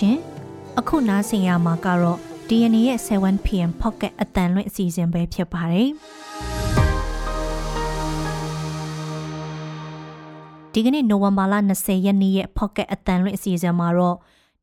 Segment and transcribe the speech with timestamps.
[0.00, 0.16] ရှင်။
[0.78, 2.18] အခုနားဆင်ရမှာကတော့
[2.48, 5.88] DNA ရဲ့ 7pm pocket အတန်လွင့်အစီအစဉ်ပဲဖြစ်ပါတယ်။
[10.72, 14.16] ဒီကနေ့နိုဝင်ဘာလ20ရက်နေ့ရဲ့ pocket အတန်လွင့်အစီအစဉ်မှာတော့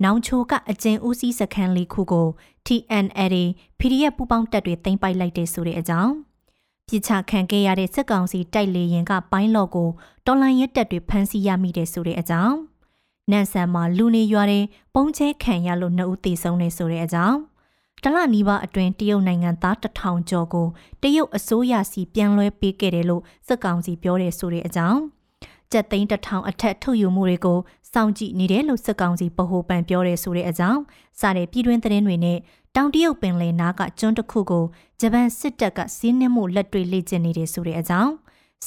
[0.04, 2.28] နောင်ချိုကအကျဉ်ဦးစီးစခန်းလေးခုကို
[2.65, 3.43] TNLA
[3.79, 6.14] PDF ပူပေါင်းတပ်တွေတင်ပိုက်လိုက်တဲ့ဆိုတဲ့အကြောင်း
[6.88, 9.89] ပြစ်ချခံခဲ့ရတဲ့စစ်ကောင်စီတိုက်လေရင်ကပိုင်းလော့ကို
[10.25, 12.57] တော်လန်ရက်တပ်တွေဖမ်းဆီးရမိတဲ့ဆိုတဲ့အကြောင်း
[13.31, 17.37] နန်ဆန်မှာလူနေရွာတဲ့ပုံချဲခံရလို့နှစ်ဦးသေဆုံးနေဆိုတဲ့အကြောင်း
[18.03, 20.67] တလနီးပါအတွင်းတရုတ်နိုင်ငံသားတထောင်ကျော်ကို
[21.01, 25.00] တရုတ်အစိုးရစီပြန်လွှဲပေးခဲ့တယ်လို့စစ်ကောင်စီပြောတယ်ဆိုတဲ့အကြောင်း
[25.71, 27.59] ကျက်သိန်းတထောင်အထက်ထုတ်ယူမှုတွေကို
[27.93, 30.81] စောင့်ကြည့်နေတယ်လို့စစ်ကောင်စီဗဟိုပန်ပြောတယ်ဆိုတဲ့အကြောင်း
[31.21, 32.38] စတဲ့ပြည်တွင်းသတင်းတွေနဲ့
[32.75, 34.66] တောင်တရုတ်ပင်လယ်နားကကျွန်းတစ်ခုကို
[35.00, 38.14] ဂျပန်စစ်တပ်ကစီးနှင်းမှုလက်တွေလေ့ကျင့်နေတယ်ဆိုတဲ့အကြောင်း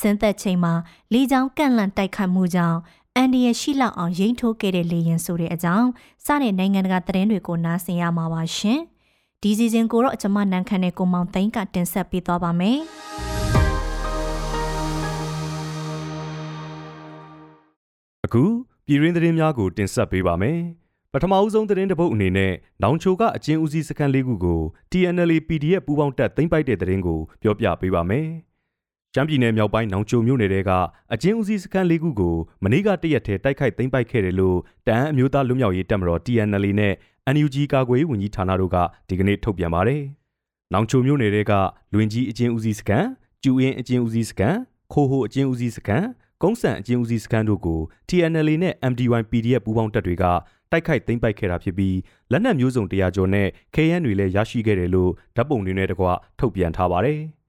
[0.01, 0.73] စင်သက်ချိန်မှာ
[1.13, 2.79] လေကြောင်းကန့်လန့်တိုက်ခတ်မှုကြောင့်
[3.17, 5.89] အန်ဒီရရှိလောက်အောင်ရိမ့်ထိုးခဲ့တဲ့လေရင်ဆိုတဲ့အကြောင်း
[6.25, 8.81] စတဲ့နိုင်ငံတကာသတင်းတွေကိုနားဆင်ရမှာပါရှင်
[9.43, 12.79] ဒီစီစဉ်ကိုတော့ကျွန်မနန်းခမ်းနဲ့ကိုမောင်သိန်းကတင်ဆက်ပေးသွားပါမယ်
[18.27, 18.45] အခု
[18.87, 20.59] ပြည်ရင်းသတင်းများကိုတင်ဆက်ပေးပါမယ်။
[21.13, 22.53] ပထမအဦးဆုံးသတင်းတစ်ပုဒ်အနေနဲ့
[22.83, 28.27] နောင်ချိုကအချင်းဦးစီးစခန်းလေးခုကို TNL PDF ပူးပေါင်းတပ်သိမ်းပိုက်တဲ့သတင်းကိုပြောပြပေးပါမယ်။
[29.15, 30.71] ရှမ်းပြည်နယ်မြောက်ပိုင်းနောင်ချိုမြို့နယ်တဲက
[31.15, 36.95] အချင်းဦးစီးစခန်းလေးခုကိုမနေ့ကတရက်ထဲတိုက်ခိုက်သိမ်းပိုက်ခဲ့တယ်လို့တအန်းအမျိုးသားလူမျိုးရေးတပ်မတော် TNL နဲ့
[37.35, 38.77] NUG ကာကွယ်ရေးဝန်ကြီးဌာနတို့က
[39.09, 40.03] ဒီကနေ့ထုတ်ပြန်ပါတယ်။
[40.73, 41.53] နောင်ချိုမြို့နယ်တဲက
[41.95, 43.07] လွင်ကြီးအချင်းဦးစီးစခန်း၊
[43.43, 44.57] ကျူအင်းအချင်းဦးစီးစခန်း၊
[44.93, 46.07] ခိုဟိုအချင်းဦးစီးစခန်း
[46.43, 50.25] ကုန်းဆန်အကျဉ်းဦးစီးစခန်းတို့ကို TNL နဲ့ MDY PDF ပူးပေါင်းတပ်တွေက
[50.71, 51.97] တိုက်ခိုက်သိမ်းပိုက်ခဲ့တာဖြစ်ပြီး
[52.31, 56.07] လက်နက်မျိုးစုံတရာကျော်နဲ့ KN တွေလည်းရရှိခဲ့တယ်လို့ဓာတ်ပုံတွေနဲ့တကွ
[56.39, 57.21] ထုတ်ပြန်ထားပါတယ်။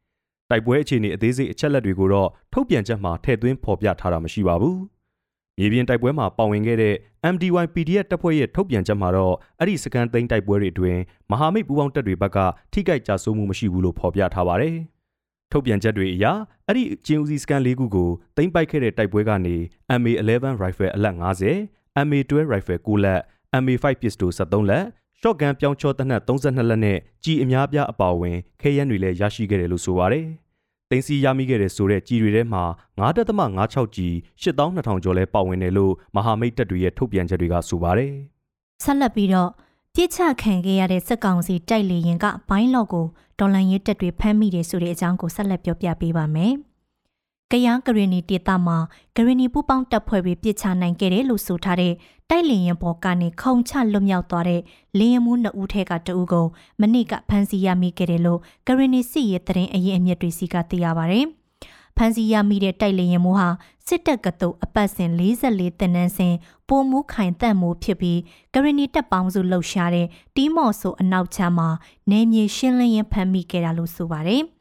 [0.52, 4.78] တိုက်ပွဲအခြေအနေအသေးစိတ်အချက်လက်တွေကိုတော့ထုတ်ပြန်ချက်မှာထည့်သွင်းဖော်ပြထားတာမရှိပါဘူး။
[5.58, 6.96] မြေပြင်တိုက်ပွဲမှာပါဝင်ခဲ့တဲ့
[7.34, 11.00] MDY PDF တပ်ဖွဲ့ရဲ့ထုတ်ပြန်ချက်မှာတော့အဲ့ဒီစကန်သိမ်းတိုက်ပွဲတွေအတွင်း
[11.32, 12.38] မဟာမိတ်ပူးပေါင်းတပ်တွေဘက်က
[12.74, 14.76] ထိခိုက်ကြဆုံးမှုမရှိဘူးလို့ဖော်ပြထားပါတယ်။
[15.52, 16.26] ထုတ်ပြန်ချက်တွေအရ
[16.68, 19.56] အဲ့ဒီကျင်းဦးစီစကန်၄ခုကိုသိမ်းပိုက်ခဲ့တဲ့တိုက်ပွဲကနေ
[20.00, 21.16] MA11 rifle အလက်
[21.60, 23.22] 50 MA12 rifle 9လက်
[23.62, 24.86] MA5 pistol 73လက်
[25.22, 30.26] shotgun ပြောင်းချောတနက်32လက်နဲ့ကြီးအများပြားအပါအဝင်ခဲယမ်းတွေလည်းရရှိခဲ့တယ်လို့ဆိုပါတယ်။
[30.92, 32.64] တင်စီရမိခဲ့တဲ့ဆိုတဲ့ကြီးတွေထဲမှာ
[33.00, 34.14] 9.56ကြီး
[34.44, 38.14] 8200ကျော်လဲပါဝင်တယ်လို့မဟာမိတ်တပ်တွေရဲ့ထုတ်ပြန်ချက်တွေကဆိုပါတယ်။
[38.84, 39.50] ဆက်လက်ပြီးတော့
[39.96, 43.06] ပြစ်ချခံခဲ့ရတဲ့စက်ကောင်စီတိုက်လေရင်ကဘိုင်းလော့ကို
[43.40, 46.54] ဒေါ်လန်ရေးတက်တွေဖမ်းမိတယ်ဆိုတဲ့အကြောင်းကိုဆက်လက်ပြောပြပေးပါမယ်။
[47.52, 48.78] ကရန်ကရီနီဒေတာမှာ
[49.16, 51.94] ကရီနီပူပေါင်းတပ်ဖွဲ့ပြီးပြစ်ချနိုင်ခဲ့တယ်လို့ဆိုထားတဲ့
[52.34, 54.62] တိုက်လေရင်ပေါ်ကနေခုံချလွတ်မြောက်သွားတဲ့
[54.98, 56.48] လင်းရမှုနှစ်ဦးထဲကတဦးကို
[56.80, 61.20] မနစ်ကဖမ်းဆီးရမိခဲ့တယ်လို့ကရီနီစစ်ရေးတရင်အရင်အမြစ်တွေစီကသိရပါဗျ။
[61.98, 63.50] ဖမ်းဆီးရမိတဲ့တိုက်လေရင်မိုးဟာ
[63.88, 66.36] စစ်တပ်ကတုပ်အပတ်စဉ်44တနန်းစဉ်
[66.68, 68.20] ပိုမှုခိုင်တက်မှုဖြစ်ပြီး
[68.54, 71.70] ကရနီတပ်ပေါင်းစုလှုပ်ရှားတဲ့တီးမော့ဆိုအနောက်ချမ်းမှာ
[72.12, 74.44] နေမြေရှင်းလင်းရင်ဖမ်းမိခဲ့တာလို့ဆိုပါတယ်။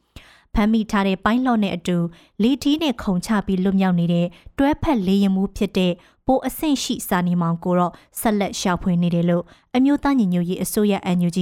[0.55, 1.97] ဖမ်းမိထားတဲ့ပိုင်းလော့နဲ့အတူ
[2.43, 4.27] လေထီးနဲ့ခုံချပြီးလွတ်မြောက်နေတဲ့
[4.59, 5.93] တွဲဖက်လေရင်မှုဖြစ်တဲ့
[6.27, 9.44] ပိုအဆင့်ရှိစာနေမောင်ကိုတော့ဆက်လက်ရှာဖွေနေတယ်လို့
[9.77, 11.38] အမျိုးသားညီညွတ်ရေးအစိုးရ NUG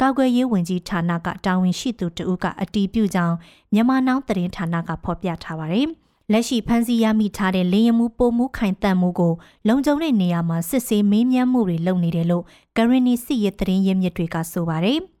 [0.00, 3.36] ကာကွယ်ရေးဝန်ကြီးဌာနကတာဝန်ရှိသူတဦးကအတီးပြုကြောင်း
[3.72, 5.88] မြန်မာနောင်သတင်းဌာနကဖော်ပြထားပါတယ်။
[6.32, 9.34] လက်ရှိဖမ်းဆီးရမိထားတဲ့လေရင်မှုပိုမှုခိုင်တန့်မှုကို
[9.68, 12.44] လုံခြုံတဲ့နေရာမှာစစ်ဆေးမေးမြန်းမှုတွေလုပ်နေတယ်လို့
[12.76, 15.00] ဂရနီစီရဲ့သတင်းရင်းမြစ်တွေကဆိုပါတယ်။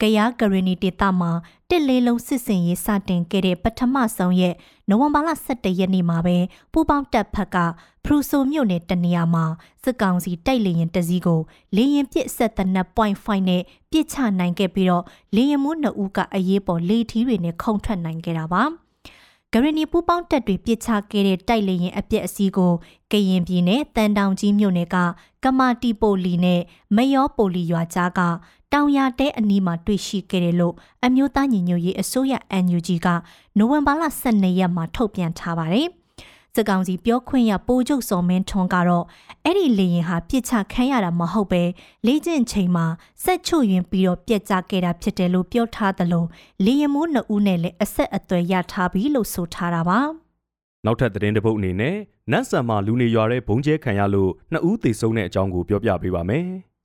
[0.00, 1.30] ကယားဂရနီဒေတာမှာ
[1.68, 4.54] တစ်လေးလုံးစစ်စင်ရေးစတင်ခဲ့တဲ့ပထမဆုံးရဲ့
[4.88, 6.36] နိုဝင်ဘာလ17ရက်နေ့မှာပဲ
[6.72, 7.56] ပူပေါင်းတပ်ဖက်က
[8.04, 9.44] ဖရူဆိုမြို့နယ်တနေရာမှာ
[9.84, 11.40] စစ်ကောင်စီတိုက်လေရင်တစည်းကို
[11.76, 12.68] လေရင်ပစ်ဆက်တဲ့
[13.06, 15.04] 9.5နဲ့ပစ်ချနိုင်ခဲ့ပြီးတော့
[15.34, 18.64] လေရင်မှုနှစ်ဦးကအရေးပေါ်လေထီးတွေနဲ့ခုန်ထွက်နိုင်ခဲ့တာပါ။
[19.52, 22.72] ဂရနီပူပေါင်းတပ်တွေပစ်ချခဲ့တဲ့တိုက်လေရင်အပြက်အစည်းကို
[23.12, 24.96] ကရင်ပြည်နယ်တန်တောင်ကြီးမြို့နယ်က
[25.44, 26.60] ကမာတီပိုလီနဲ့
[26.96, 28.20] မယောပိုလီရွာကြားက
[28.72, 30.74] တောင်ရတဲအနီးမှာတွေ့ရှိခဲ့တယ်လို့
[31.04, 32.34] အမျိုးသားညီညွတ်ရေးအစိုးရ
[32.64, 33.08] NUG က
[33.58, 35.88] နိုဝင်ဘာလ12ရက်မှာထုတ်ပြန်ထားပါတယ်။
[36.54, 39.04] စစ်ကောင်စီပြောခွင့်ရပိုးချုပ်စော်မင်းထွန်းကတော့
[39.44, 41.62] အဲ့ဒီလေရင်ဟာပြစ်ချခံရတာမဟုတ်ပဲ
[42.06, 42.86] လေ့ကျင့်ချိန်မှာ
[43.24, 46.24] စက်ချုပ်ရင်ပြီးတော့ပြက်ကျခဲ့တာဖြစ်တယ်လို့ပြောထားသလို
[46.64, 50.00] လေရင်မိုးနှစ်ဦးနဲ့လည်းအဆက်အသွယ်ရထားပြီလို့ဆိုထားတာပါ
[50.84, 51.96] နောက်ထပ်သတင်းတစ်ပုဒ်အနေနဲ့
[52.32, 56.46] နတ်ဆန်မှာလူနေရွာတဲ့ဘုံကျဲခံရလို့နှစ်ဦးသေဆုံးတဲ့အကြောင်းကိုပြောပြပေးပါမယ်။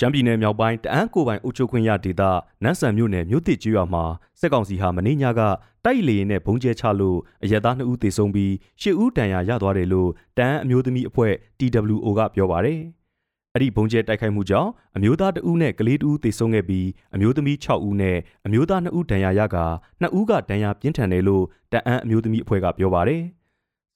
[0.00, 2.22] ရှမ်းပြည်နယ်မြောက်ပိုင်းတအန်းကိုပိုင်အုပ်ချုပ်ခွင့်ရဒေသ
[2.62, 4.04] နန်းဆန်မြို့နယ်မြို့တစ်ကျွော်မှာ
[4.40, 5.40] စစ်ကောင်စီဟာမင်းညက
[5.84, 8.50] တိုက်လေရင်နဲ့ဘုံကျဲချလို့အရက်သား2ဦးသေဆုံးပြီး
[8.82, 12.80] 10ဦးဒဏ်ရာရသွားတယ်လို့တအန်းအမျိုးသမီးအဖွဲ့ TWO ကပြောပါတယ်။
[13.54, 19.56] အဲ့ဒီဘုံကျဲတိုက်ခိုက်မှုကြောင့်အမျိုးသား2ဦးနဲ့ကလေး2ဦးသေဆုံးခဲ့ပြီးအမျိုးသမီး6ဦးနဲ့အမျိုးသား2ဦးဒဏ်ရာရက
[20.02, 23.22] 2ဦးကဒဏ်ရာပြင်းထန်တယ်လို့တအန်းအမျိုးသမီးအဖွဲ့ကပြောပါတယ်။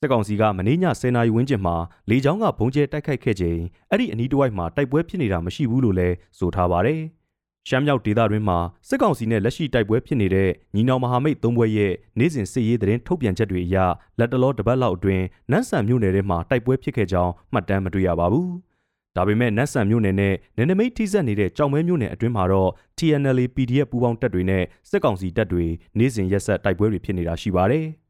[0.05, 1.77] စစ်ကောင်စီကမနေ့ည10နာရီဝန်းကျင်မှာ
[2.11, 3.61] လေကြောင်းကဘုံကျဲတိုက်ခိုက်ခဲ့ချိန်
[3.91, 7.01] အဲ့ဒီအနီးတစ်ဝိုက်မှာတိုက်ပွဲဖြစ်နေတာမရှိဘူးလို့လည်းဆိုထားပါတယ်။
[7.69, 8.59] ရှမ်းမြောက်ဒေသတွင်းမှာ
[8.89, 13.77] စစ်ကောင်စီနဲ့လက်ရှိတိုက်ပွဲဖြစ်နေတဲ့ညီနောင်မဟာမိတ်သုံးဘွဲရဲ့နေ့စဉ်စစ်ရေးသတင်းထုတ်ပြန်ချက်တွေအရ
[14.19, 18.49] လက်တလောတပတ်လောက်အတွင်းနန်းဆန်မြို့နယ်ထဲမှာတိုက်ပွဲဖြစ်ခဲ့ကြောင်းမှတ်တမ်းမတွေ့ရပါဘူး။
[19.17, 25.67] ဒါပေမဲ့နတ်ဆန်မြို့နယ်နဲ့နယ်နိမိတ်ထိစပ်နေတဲ့ကြောင်မဲမြို့နယ်အတွင်းမှာတော့ TNLA PDF ပူးပေါင်းတပ်တွေနဲ့စစ်ကောင်စီတပ်တွေ
[25.99, 27.87] နေ့စဉ်ရက်ဆက်တိုက်ပွဲတွေဖြစ်နေတာရှိပါတယ်။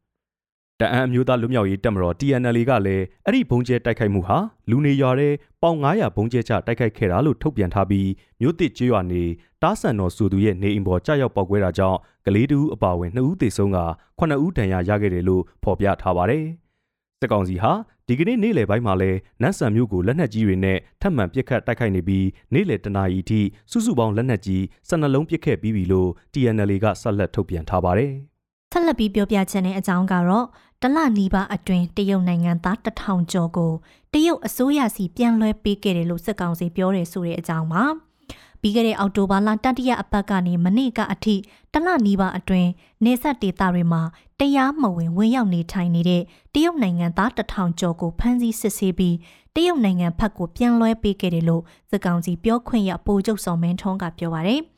[0.83, 4.37] တအံအမျိုးသားလူမျိုးရေးတပ်မတော် TNL ကလည်းအဲ့ဒီဘုံကျဲတိုက်ခိုက်မှုဟာ
[4.69, 8.09] လူနေရွာတဲ့ပေါင်900ဘုံကျဲချတိုက်ခိုက်ခဲ့တာလို့ထုတ်ပြန်ထားပြီး
[8.41, 9.23] မြို့တစ်ကျွော်နေ
[9.61, 13.79] တားဆန်တော်စုသူရဲ့နေအိမ်ပေါ်ကြာရောက်ပောက်ကွဲတာကြောင့်ကလေးတူအပါဝင်2ဦးသေဆုံးက
[14.19, 16.45] 9ဦးဒဏ်ရာရခဲ့တယ်လို့ဖော်ပြထားပါတယ်။
[17.19, 17.71] စစ်ကောင်စီဟာ
[18.07, 23.41] ဒီကနေ့နေ့လယ်ပိုင်းမှာလဲနတ်ဆန်မြို့ကိုလက်နက်ကြီးတွေနဲ့ထပ်မံပစ်ခတ်တိုက်ခိုက်နေပြီးနေ့လယ်တနာရီထိ
[23.71, 28.13] စုစုပေါင်းလက်နက်ကြီး12လုံးပစ်ခတ်ပြီးပြီလို့ TNL ကဆက်လက်ထုတ်ပြန်ထားပါတယ်။
[28.73, 30.45] ဆက်လက်ပြီးပြောပြချင်တဲ့အကြောင်းကတော့
[30.85, 33.73] တလနီးပါအတွင်းတရုတ်နိုင်ငံသားတထောင်ကျော်ကို
[34.13, 37.83] တရုတ်အစိုးရစီပြန်လွှဲပေးခဲ့တယ်လို့စစ်ကောင်စီပြောတယ်ဆိုတဲ့အကြောင်းပါ
[38.61, 41.35] ပြီးခဲ့တဲ့အောက်တိုဘာလတတိယအပတ်ကနေမနေ့ကအထိ
[41.73, 42.69] တလနီးပါအတွင်း
[43.03, 44.01] နေဆက်ဒေသတွေမှာ
[44.39, 46.21] တရားမဝင်ဝင်ရောက်နေထိုင်နေတဲ့
[46.53, 49.15] တရုတ်နိုင်ငံသားတထောင်ကျော်ကိုဖမ်းဆီးစစ်ဆေးပြီး
[49.55, 54.72] တရုတ်နိုင်ငံဘက်ကိုပြန်လွှဲပေးခဲ့တယ်လို့စစ်ကောင်စီပြောခွင့်ရပိုကျုပ်စော်မင်းထွန်းကပြောပါရယ်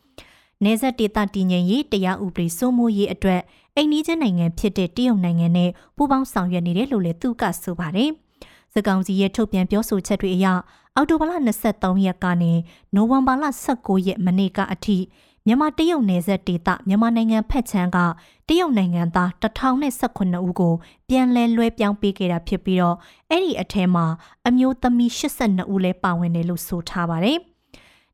[0.66, 3.42] နေဆက်ဒေသတည်ငြိမ်ရေးတရားဥပဒေစိုးမိုးရေးအတွက်
[3.76, 8.10] အိမ်နီးချင်းနိုင်ငံဖြစ်တဲ့တရုတ်နိုင်ငံနဲ့ပူးပေါင်းဆောင်ရွက်နေတယ်လို့လည်းသူကဆိုပါတယ်။
[8.74, 10.48] စကောင်စီရဲ့ထုတ်ပြန်ပြောဆိုချက်တွေအရ
[10.96, 11.32] အောက်တိုဘာလ
[11.70, 12.54] 23ရက်ကနေ
[12.96, 13.44] နိုဝင်ဘာလ
[13.76, 14.98] 19ရက်မနေ့ကအထိ
[15.46, 17.98] မြန်မာတရုတ်နယ်စပ်ဒေသမြန်မာနိုင်ငံဖက်ချမ်းက
[18.48, 20.74] တရုတ်နိုင်ငံသား1018ဦးကို
[21.10, 22.98] ပြန်လည်လွှဲပြောင်းပေးခဲ့တာဖြစ်ပြီးတော့
[23.30, 24.06] အဲ့ဒီအထဲမှာ
[24.48, 27.40] အမျိုးသမီး82ဦးလည်းပါဝင်တယ်လို့ဆိုထားပါတယ်။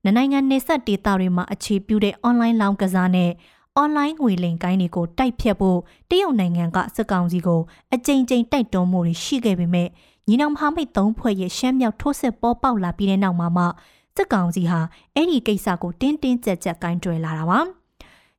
[0.03, 3.31] နိုင်ငံနယ်စပ်ဒေသတွေမှာအခြေပြုတဲ့ online လောင်းကစားနဲ့
[3.75, 7.62] အွန်လိုင်းငွေလိမ်ကိုင်းတွေကိုတိုက်ဖြတ်ဖို့တရုတ်နိုင်ငံကစစ်ကောင်စီကို
[7.94, 9.88] အကြိမ်ကြိမ်တိုက်တွန်းမှုတွေရှိခဲ့ပေမဲ့
[10.27, 13.65] ညီနောင်မဟာမိတ်သုံးဖွဲ့ရဲ့ရှမ်းမြောက်ထိုးစစ်ပေါ်ပေါက်လာပြီးတဲ့နောက်မှာမှ
[14.15, 14.80] စစ်ကောင်စီဟာ
[15.15, 17.59] အဲ့ဒီကိစ္စကိုတင်းတင်းကြပ်ကြပ်ကိုင်းတွယ်လာတာပါ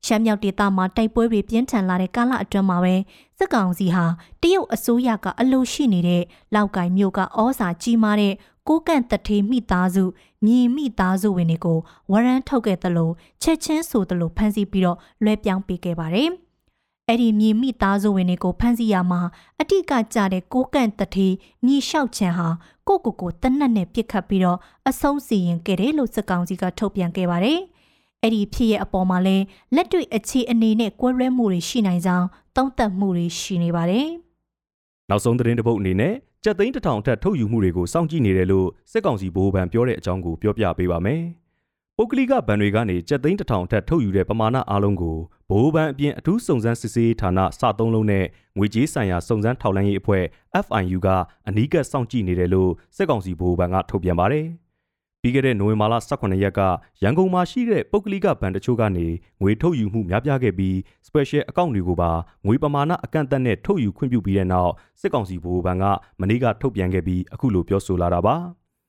[0.06, 2.94] ရှမ်းမြောက်ဒေသမှာတိုက်ပွဲတွေပြင်းထန်လာတဲ့ကာလအတွင်းမှာပဲ
[3.38, 4.04] စစ်ကောင်စီဟာ
[4.42, 6.22] တရုတ်အစိုးရကအလိုရှိနေတဲ့
[6.54, 8.34] လောက်ကင်မြို့ကဩဇာကြီးမားတဲ့
[8.68, 10.04] ကိုကန့်တထေမိသားစု
[10.46, 11.78] မြေမိသားစုဝင်တွေကို
[12.10, 13.10] ဝရမ်းထုတ်ခဲ့သလို
[13.42, 16.30] ချက်ချင်းဆိုသလိုဖမ်းဆီးပြီးတော့လွှဲပြောင်းပေးခဲ့ပါတယ်။
[17.08, 19.20] အဲ့ဒီမြေမိသားစုဝင်တွေကိုဖမ်းဆီးရမှာ
[19.60, 21.28] အတိကကြတဲ့ကိုကန့်တထေ
[21.64, 22.48] မြေလျှောက်ချန်ဟာ
[22.88, 27.58] ကိုကိုကိုတနက်နဲ့ပြစ်ခတ်ပြီးတော့အဆုံးစီရင်ခဲ့တယ်လို့စစ်ကောင်စီကထုတ်ပြန်ခဲ့ပါတယ်။
[28.22, 29.36] အဲ့ဒီဖြစ်ရဲ့အပေါ်မှာလဲ
[29.74, 32.26] လက်တွေ့အခြေအနေနဲ့ကွဲလွဲမှုတွေရှိနိုင်ကြောင်း
[32.56, 34.06] သုံးသပ်မှုတွေရှိနေပါတယ်။
[35.10, 36.14] နောက်ဆုံးသတင်းတစ်ပုဒ်အနေနဲ့
[36.44, 41.22] ကြက်သိန်းတစ်ထောင်ထက်ထုတ်ယူမှုတွေကိုစောင့်ကြည့်နေတယ်လို့စစ်ကောင်စီဗဟိုဘဏ်ပြောတဲ့အကြောင်းကိုပြောပြပေးပါမယ်။
[41.96, 45.16] ပုဂ္ဂလိကဘဏ်တွေကနေကြက်သိန်းတစ်ထောင်ထက်ထုတ်ယူတဲ့ပမာဏအားလုံးကို
[45.48, 48.24] ဗဟိုဘဏ်အပြင်အထူးစုံစမ်းစစ်ဆေးဌာနစသုံးလုံးနဲ့
[48.58, 50.24] ငွေကြေးဆိုင်ရာစုံစမ်းထောက်လှမ်းရေးအဖွဲ့
[50.64, 51.08] FIU က
[51.48, 54.46] အနီးကပ်စောင့်ကြည့်နေတယ်လို့စစ်ကောင်စီဗဟိုဘဏ်ကထုတ်ပြန်ပါတယ်။
[55.24, 56.60] ပြီးခဲ့တဲ့နိုဝင်ဘာလ18ရက်က
[57.02, 59.06] ရန်ကုန်မှာရှိတဲ့ပုဂ္ဂလိကဘဏ်တချို့ကနေ
[59.40, 60.74] ငွေထုတ်ယူမှုများပြားခဲ့ပြီး
[61.06, 62.10] special account တွေကိုပါ
[62.46, 65.84] ငွေပမာဏအကန့်အသတ်နဲ့ထုတ်ယူခွင့်ပြုပြီးတဲ့နောက်စစ်ကောင်စီဗဟိုဘဏ်က
[66.20, 68.36] မနေ့ကထုတ်ပြန်ခဲ့ပြီးအခုလိုပြောဆိုလာတာပါ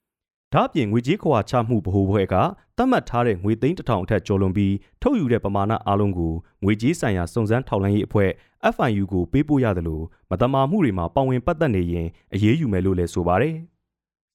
[0.53, 2.35] ။ဒါ့အပြင်ငွေကြေးခွာချမှုဗဟိုဘွဲက
[2.77, 6.33] သတ်မှတ်ထားတဲ့ငွေသိန်းတစ်ထောင်အထက်ကျော်လွန်ပြီးထုတ်ယူတဲ့ပမာဏအလုံးကို
[6.63, 8.29] ငွေကြေးဆိုင်ရာစုံစမ်းထောက်လှမ်းရေးအဖွဲ့
[8.75, 13.55] FIU ကိုပေးပို့ရတယ်လို့မတမာမှုတွေမှာပါဝင်ပတ်သက်နေရင်အရေးယူမယ်လို့လည်းဆိုပါတယ်။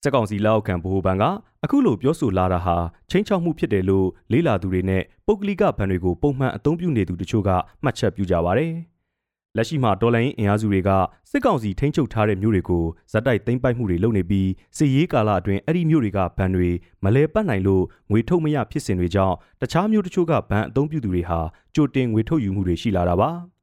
[0.03, 1.25] စစ်ကောင်စီလက်အောက်ခံဗဟိုဘဏ်က
[1.65, 2.77] အခုလိုပြောဆိုလာတာဟာ
[3.11, 7.51] ချင်းချောက်မှုဖြစ်တယ်လို့လေးလာသူတွေနဲ့ပုဂ္ဂလိကဘဏ်တွေကိုပုံမှန်အသုံးပြုနေသူတချို့က
[7.83, 8.69] မှတ်ချက်ပြုကြပါဗျ။
[9.57, 10.91] လက်ရှိမှာဒေါ်လာရင်းအင်အားစုတွေက
[11.31, 16.69] စစ်ကောင်စီထိန်းချုပ်ထားတဲ့မြို့တွေကိုဇက်တိုက်သိမ်းပိုက်မှုတွေလုပ်နေပြီးစစ်ရေးကာလအတွင်းအဲ့ဒီမြို့တွေကဘဏ်တွေ
[17.05, 21.41] မလဲပတ်နိုင်လို့ငွေထုတ်မရဖြစ်စဉ်တွေကြောင့်တခြားမြို့တချို့ကဘဏ်အသုံးပြုသူတွေဟာ
[21.75, 23.31] ကြိုတင်ငွေထုတ်ယူမှုတွေရှိလာတာပါ။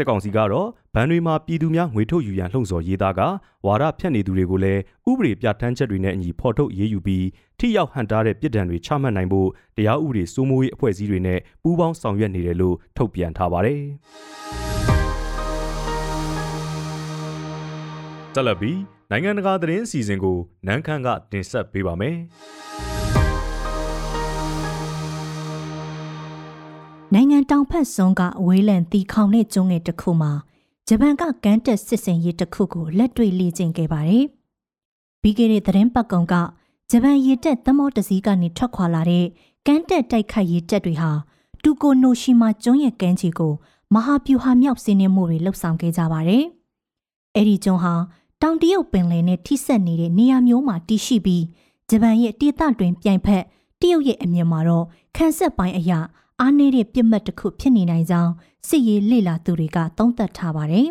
[0.00, 3.20] စစ်ကောင်စီကတော့ဗန်တွေမှာပြည်သူများငွေထုတ်ယူရန်လှုံ့ဆော်ရေးသားက
[3.66, 4.80] ဝါဒဖြန့်နေသူတွေကိုလည်း
[5.10, 7.24] ဥပဒေပြဋ္ဌာန်းချက်တွေနဲ့အညီဖော်ထုတ်ရေးယူပြီး
[7.58, 13.80] ထိရောက်ဟန်တာတဲ့ပြည်ဒဏ်တွေချမှတ်နိုင်ဖို့တရားဥပဒေစိုးမိုးရေးအဖွဲ့အစည်းတွေနဲ့ပူးပေါင်းဆောင်ရွက်နေတယ်လို့ထုတ်ပြန်ထားပါတယ်။
[18.34, 18.78] တက်လက်ပြီး
[19.10, 22.16] နိုင်ငံတကာသတင်းအစီအစဉ်ကိုနန်းခမ်းကတင်ဆက်ပေးပါမယ်။
[27.14, 30.32] နိုင်ငံတောင်ဖက်စွန်းကအဝေးလံတီခေါင်တဲ့ကျွန်းငယ်တစ်ခုမှာ
[30.88, 34.24] ဂျပန်ကကမ်းတက်စစ်စင်ရေးတစ်ခုကိုလက်တွေ့လေ့ကျင့်ခဲ့ပါတယ်။
[35.22, 36.34] ပြီးခဲ့တဲ့သတင်းပတ်ကောင်က
[36.90, 39.26] ဂျပန်ရေတပ်သမောတစည်းကနေထွက်ခွာလာတဲ့
[39.66, 41.10] ကမ်းတက်တိုက်ခိုက်ရေးတပ်တွေဟာ
[41.62, 43.52] တူကိုနိုရှိမာကျွန်းရဲ့ကမ်းခြေကို
[43.94, 46.44] မဟာဗျူဟာမြောက်စင်းနှမှုတွေလှုပ်ဆောင်ခဲ့ကြပါတယ်။
[47.36, 47.94] အဲ့ဒီကျွန်းဟာ
[48.42, 51.44] တောင်တရုတ်ပင်လယ်နဲ့ထိစပ်နေတဲ့နေရာမျိုးမှာတည်ရှိပြီး
[51.90, 53.44] ဂျပန်ရဲ့ဒေသတွင်ပြိုင်ဖက်
[53.80, 54.86] တရုတ်ရဲ့အမြင်မှာတော့
[55.16, 56.00] ခန်းဆက်ပိုင်းအရာ
[56.40, 58.32] အားနည်းတဲ့ပြစ်မှတ်တစ်ခုဖြစ်နေနိုင်ကြောင်း
[58.68, 60.88] စစ်ရေးလေ့လာသူတွေကသုံးသပ်ထားပါတယ်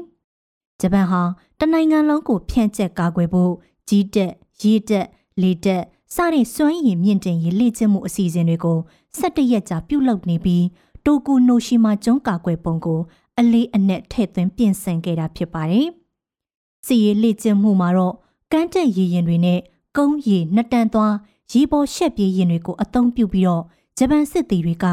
[0.79, 1.21] ဂျပန်ဟာ
[1.59, 3.53] တနိုင်ငံလုံးကိုဖြန့်ကျက်ကာကွယ်ဖို့
[3.89, 5.07] ကြီးတက်ရေတက်
[5.41, 5.83] လေတက်
[6.15, 8.77] စတဲ့စွမ်းရည်မြင့်တင်ရေးလေ့ကျင့်မှုအစီအစဉ်တွေကို
[9.19, 10.65] 17ရက်ကြာပြုလုပ်နေပြီး
[11.05, 12.99] တိုကူနိုရှိမာကျွန်းကာကွယ်ပုံကို
[13.39, 15.87] အလေးအနက်ထည့်သွင်းပြင်ဆင်ခဲ့တာဖြစ်ပါတယ်။
[16.85, 18.15] စီရေးလေ့ကျင့်မှုမှာတော့
[18.51, 19.59] ကမ်းတက်ရည်ရင်တွေနဲ့
[19.97, 21.13] ကုန်းရည်နှစ်တန်သွား
[21.51, 23.63] ရေပေါ်ရှက်ပြေးရင်တွေကိုအသုံးပြုပြီးတော့
[23.97, 24.85] ဂျပန်စစ်သည်တွေက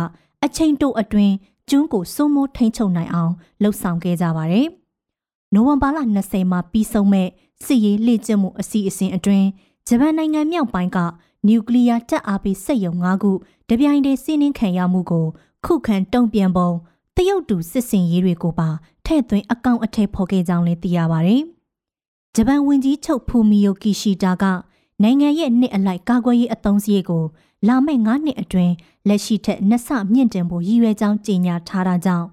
[0.47, 1.35] အချိန်တိုအတွင်း
[1.71, 4.67] ကျွန်းကိုစိုးမိုးထိန်းချုပ်နိုင်အောင်လှုပ်ဆောင်ခဲ့ကြပါတယ်။
[5.55, 7.29] နိုဝင်ဘာလ20မှာပြီးဆုံးမဲ့
[7.65, 9.47] စစ်ရေးလေ့ကျင့်မှုအစီအစဉ်အတွင်း
[9.87, 10.99] ဂျပန်နိုင်ငံမြောက်ပိုင်းက
[11.47, 13.33] နျူကလ িয়ার တပ်အားပေးစက်ရုံ၅ခု
[13.69, 15.26] တပြိုင်တည်းစီးနှင်းခံရမှုကို
[15.65, 16.71] ခုခံတုံ့ပြန်ပုံ
[17.17, 18.69] တရုတ်တူစစ်စင်ရေးတွေကိုပါ
[19.07, 21.43] ထဲ့သွင်းအကောင့်အထည်ဖော်ခဲ့ကြောင်းလည်းသိရပါတယ်။
[22.35, 24.45] ဂျပန်ဝန်ကြီးချုပ်ဖူမီယိုကီရှီတာက
[25.03, 27.25] နိုင်ငံရဲ့နှစ်အလိုက်ကာကွယ်ရေးအသုံးစရိတ်ကို
[27.68, 28.75] လာမယ့်9နှစ်အတွင်း
[29.08, 32.26] လက်ရှိထက်နှစ်ဆမြင့်တင်ဖို့ရည်ရွယ်ကြောင်းကြေညာထားတာကြောင့်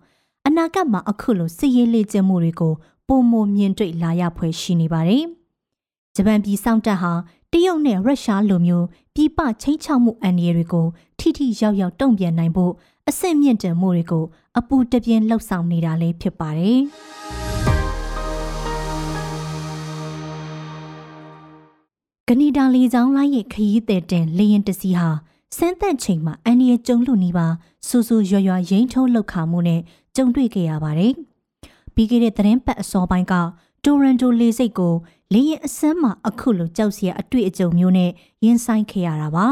[0.46, 2.74] အနာဂတ်မှာအခုလိုစစ်ရေးလေ့ကျင့်မှုတွေကို
[3.08, 5.24] ပုံမမြင်တွေ့လာရဖွယ်ရှိနေပါတယ်။
[6.16, 7.14] ဂျပန်ပြည်စောင့်တပ်ဟာ
[7.52, 8.86] တရုတ်နဲ့ရုရှားလိုမျိုး
[9.16, 10.88] ပြည်ပချင်းချောက်မှုအန္တရာယ်တွေကို
[11.20, 12.74] ထိထိရောက်ရောက်တုံ့ပြန်နိုင်ဖို့
[13.10, 14.26] အဆင့်မြင့်တင်မှုတွေကို
[14.60, 16.82] အပူတပြင်းလှုပ်ဆောင်နေတာလေးဖြစ်ပါတယ်။
[22.30, 25.08] ကနီဒါလီချောင်းလိုက်ရဲ့ခရီးသည်တင်လေရင်တစီဟာ
[25.58, 27.48] စမ်းသက်ချိန်မှာအန်ဒီရဲ့ကျုံလူနီးပါ
[27.88, 29.82] ဆူဆူရွရွရိမ့်ထုံးလောက်ခါမှုနဲ့
[30.16, 31.14] ကြုံတွေ့ခဲ့ရပါတယ်။
[31.94, 33.34] ပြီးခဲ့တဲ့သတင်းပတ်အစောပိုင်းက
[33.84, 34.94] တိုရန်တိုလေစိတ်ကို
[35.34, 38.12] လေရင်အစမ်းမှာအခုလိုကြောက်စရာအတွေ့အကြုံမျိုးနဲ့
[38.46, 39.48] ရင်ဆိုင်ခဲ့ရတာပါ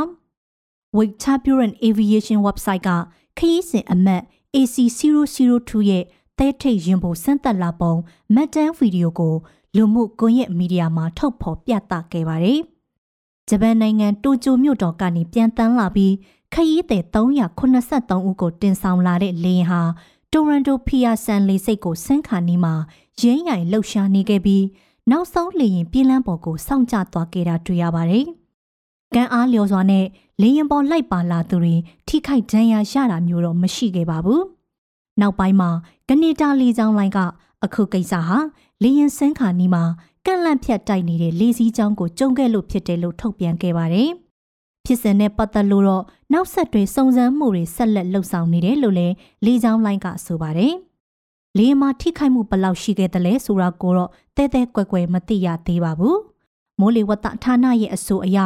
[0.97, 2.89] ။Wake Taburan Aviation website က
[3.37, 4.23] ခရီးစဉ်အမှတ်
[4.55, 6.03] AC002 ရဲ့
[6.39, 7.93] တဲထိတ်ရင်ပုံစမ်းသက်လာပုံ
[8.35, 9.35] မတ်တန်းဗီဒီယိုကို
[9.75, 12.59] လူမှုကွန်ရက်မီဒီယာမှာထုတ်ဖော်ပြသခဲ့ပါတယ်။
[13.49, 16.13] ဂျပန်နိုင်ငံတိုကျိုမြို့တော်ကနေပြန်တန်းလာပြီး
[16.53, 19.89] ခရီးသည်383ဦးကိုတင်ဆောင်လာတဲ့လေယာဉ်
[20.31, 22.73] ဟာတိုရန်တိုဖီယာဆန်လေစိတ်ကိုဆင်းခါနီးမှာ
[23.21, 24.65] ရင်းရိုင်လှုပ်ရှားနေခဲ့ပြီး
[25.11, 28.25] နောက်ဆုံးလေရင်ပြေးလန်းပေါ်ကိုစောင့်ကြသွားခဲ့တာတွေ့ရပါတယ်။
[29.15, 30.05] ကံအားလျော်စွာနဲ့
[30.41, 31.75] လေရင်ပေါ်လိုက်ပါလာသူတွေ
[32.07, 34.41] ထိခိုက်ဒဏ်ရာရတာမျိုးတော့မရှိခဲ့ပါဘူး။
[35.21, 35.69] နောက်ပိုင်းမှာ
[36.09, 37.19] ကနေတာလေကြောင်းလိုင်းက
[37.65, 38.37] အခုကိစ္စဟာ
[38.83, 39.83] လေရင်စန်းခါနီးမှာ
[40.25, 44.09] ကန့်လန့်ဖြတ်တိုက်နေတဲ့လေစည်းကြောင်းကိုကျုံခဲ့လို့ဖြစ်တယ်လို့ထုတ်ပြန်ခဲ့ပါတယ်။
[44.85, 46.03] ဖြစ်စဉ်နဲ့ပတ်သက်လို့တော့
[46.33, 49.15] နောက်ဆက်တွဲစုံစမ်းမှုတွေဆက်လက်လှုပ်ဆောင်နေတယ်လို့လည်း
[49.45, 50.73] လေကြောင်းလိုင်းကဆိုပါတယ်။
[51.57, 56.17] လေမှာထိခိုက်မှုဘယ်လောက်ရှိခဲ့သလဲဆိုတာကိုတော့တဲတဲကွယ်ကွယ်မသိရသေးပါဘူး။
[56.79, 58.39] မိုးလေဝသဌာနရဲ့အဆိုအရ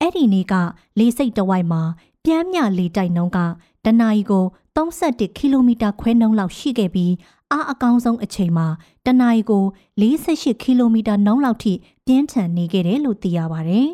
[0.00, 0.54] အဲ့ဒီနေ့က
[0.98, 1.82] လေစိတ်တဝိုက်မှာ
[2.24, 3.38] ပြမ်းမြလေတိုက်နှုန်းက
[3.84, 4.44] တနအီကို
[4.76, 7.12] 31ကီလိုမီတာခွဲနှုန်းလောက်ရှိခဲ့ပြီး
[7.52, 8.66] အားအကောင်းဆုံးအချိန်မှာ
[9.06, 9.64] တနအီကို
[10.00, 11.72] 48ကီလိုမီတာနှုန်းလောက်ထိ
[12.06, 13.88] ပြင်းထန်နေခဲ့တယ်လို့သိရပါတယ်။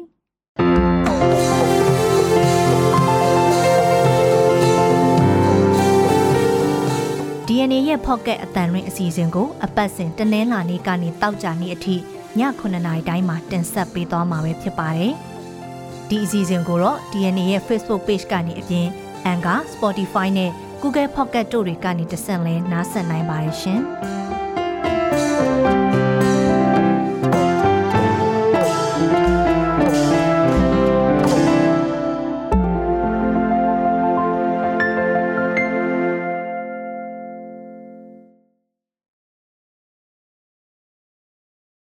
[7.46, 11.98] DNA ရဲ့ Pocket အတန်ရင်းအစီအစဉ်ကိုအပတ်စဉ်တနင်္လာနေ့ကနေတောက်ကြနေ့အထိည
[12.38, 15.12] 9:00နာရီတိုင်းမှာတင်ဆက်ပေးသွားမှာပဲဖြစ်ပါတယ်။
[16.08, 18.86] ဒီအစီအစဉ်ကိုတော့ DNA ရဲ့ Facebook Page ကနေအပြင်
[19.32, 20.50] Anchor, Spotify နဲ့
[20.82, 23.82] Google Pocket တို့တွေကနေတဆင့်လဲနားဆင်နိုင်ပါတယ်ရှင်။